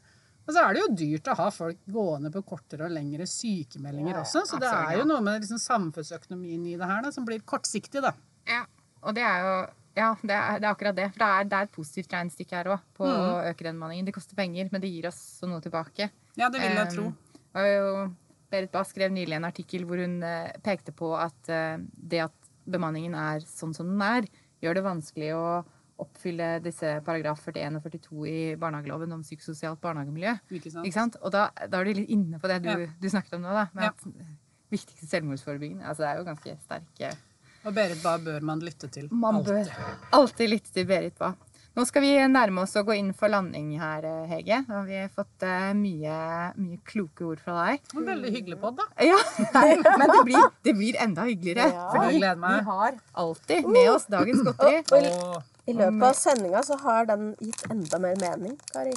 [0.48, 4.16] Og så er det jo dyrt å ha folk gående på kortere og lengre sykemeldinger
[4.16, 4.46] Ja, også.
[4.48, 8.00] Så det er jo noe med liksom samfunnsøkonomien i det her da, som blir kortsiktig,
[8.06, 8.14] da.
[8.48, 8.62] Ja,
[9.04, 9.58] og det er jo
[9.98, 11.08] ja, det er, det er akkurat det.
[11.16, 14.06] For det er, det er et positivt regnestykke her òg på å øke den bemanningen.
[14.08, 16.12] Det koster penger, men det gir oss så noe tilbake.
[16.38, 17.08] Ja, det vil jeg Um, tro.
[17.58, 18.12] og
[18.52, 22.52] Berit Bass skrev nylig en artikkel hvor hun uh, pekte på at uh, det at
[22.68, 24.28] bemanningen er sånn som den er,
[24.64, 25.44] gjør det vanskelig å
[25.98, 30.36] oppfylle disse paragraf 41 og 42 i barnehageloven om psykososialt barnehagemiljø.
[30.60, 30.86] Ikke sant?
[30.86, 31.18] Ikke sant?
[31.26, 32.86] Og da, da er du litt inne på det du, Ja.
[33.02, 33.64] du snakket om nå, da.
[33.74, 33.90] Med Ja.
[33.96, 34.06] at
[34.70, 35.88] viktigste selvmordsforebyggende.
[35.88, 37.10] Altså, det er jo ganske sterke
[37.68, 39.10] Og Berit, Bae bør man lytte til?
[39.12, 40.08] Man bør Alltid.
[40.16, 41.36] alltid lytte til Berit Bae.
[41.78, 44.64] Nå skal vi nærme oss å gå inn for landing her, Hege.
[44.66, 46.16] Da har vi fått eh, mye,
[46.58, 47.84] mye kloke ord fra deg.
[48.00, 48.88] En Veldig hyggelig podd, da.
[49.06, 49.20] Ja,
[49.54, 51.68] Men det blir, det blir enda hyggeligere.
[51.76, 51.86] Ja.
[51.94, 54.82] Fordi vi har alltid med oss dagens godteri.
[54.90, 58.96] Og i- I løpet av sendinga så har den gitt enda mer mening, Kari.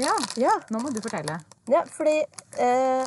[0.00, 1.38] Ja, Ja, nå må du fortelle.
[1.68, 2.18] ja fordi
[2.58, 3.06] eh,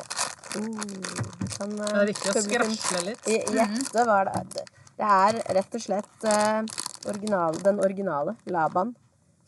[1.58, 3.24] kan, eh, det er viktig å skrasle litt.
[3.26, 4.76] gjette hva det er.
[5.00, 6.60] Det er rett og slett eh,
[7.08, 8.92] original, den originale Laban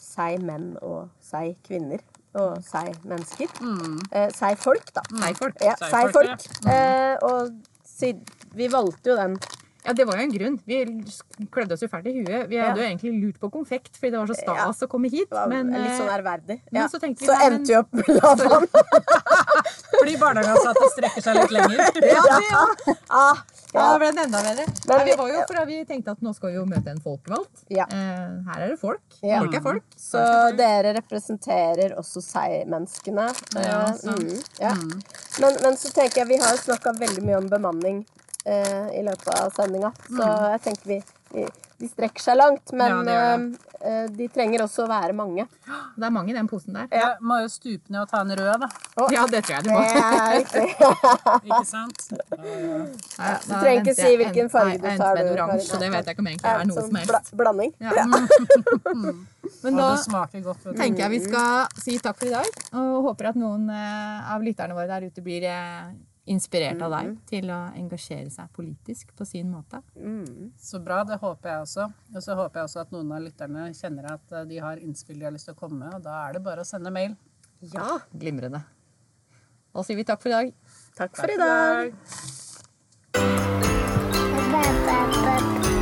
[0.02, 2.00] seg-menn og seg-kvinner.
[2.40, 3.50] Og seg-mennesker.
[3.60, 3.98] Mm.
[4.08, 5.02] Eh, seg-folk, da.
[5.12, 5.58] Seg-folk.
[5.60, 6.46] Ja, Seg-folk, folk.
[6.64, 6.76] Ja.
[6.78, 7.50] Eh, og
[7.84, 8.14] si,
[8.56, 9.36] vi valgte jo den.
[9.82, 10.56] Ja, det var jo en grunn.
[10.64, 10.78] Vi
[11.52, 12.46] klødde oss jo fælt i huet.
[12.48, 15.32] Vi hadde jo egentlig lurt på konfekt, fordi det var så stas å komme hit.
[15.50, 16.58] Men, litt sånn eh, ærverdig.
[16.72, 16.86] Ja.
[16.88, 18.68] så vi, Så nei, men- endte vi opp med lavaen.
[19.98, 21.82] Fordi barnehageansatte strekker seg litt lenger.
[22.14, 23.26] ja, det, ja.
[23.72, 26.52] Ja, da ble det enda Nei, vi var jo for vi tenkte at nå skal
[26.52, 27.62] vi jo møte en folkevalgt.
[27.72, 27.86] Ja.
[27.88, 29.04] Eh, her er det folk.
[29.24, 29.40] Ja.
[29.40, 29.86] Folk er folk.
[29.96, 30.24] Så
[30.58, 33.30] dere representerer også seg-menneskene.
[33.56, 34.74] Ja, mm, ja.
[34.76, 34.92] mm.
[35.40, 38.02] Men, men så tenker jeg, vi har snakka veldig mye om bemanning
[38.44, 41.00] eh, i løpet av sendinga, så jeg tenker vi,
[41.32, 41.48] vi
[41.82, 43.32] de strekker seg langt, men Ja, det gjør
[43.82, 45.48] eh, eh, de trenger også å være mange.
[45.98, 46.86] Det er mange i den posen der.
[46.94, 48.68] Jeg må jo stupe ned og ta en rød, da.
[49.10, 49.82] Ja, det tror jeg du Det må.
[49.82, 50.36] er.
[51.48, 52.06] Ikke sant?
[53.22, 56.08] Ja, Du trenger ikke si hvilken farge du tar, Nei, du, en oransje, det vet
[56.08, 57.34] jeg ikke om egentlig er noe sånn som helst.
[57.38, 57.74] blanding.
[57.82, 58.06] Ja.
[59.62, 59.90] Men da
[60.32, 60.64] det godt.
[60.78, 64.42] Tenker jeg vi skal si takk for i dag, og håper at noen eh, av
[64.46, 65.46] lytterne våre der ute blir
[66.30, 69.80] inspirert av deg til å engasjere seg politisk på sin måte.
[69.96, 70.52] Mm.
[70.58, 71.88] Så bra, det håper jeg også.
[72.14, 75.18] Og så håper jeg også at noen av lytterne kjenner at eh, de har innspill
[75.18, 77.18] de har lyst til å komme med, og da er det bare å sende mail.
[77.74, 77.98] Ja.
[78.14, 78.62] Glimrende.
[79.72, 80.54] Da sier vi takk for i dag.
[80.98, 81.94] Takk for i dag.
[84.52, 85.81] Ba, ba, ba.